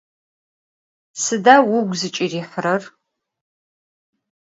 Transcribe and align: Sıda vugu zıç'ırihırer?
Sıda 1.23 1.55
vugu 1.67 1.95
zıç'ırihırer? 1.99 2.83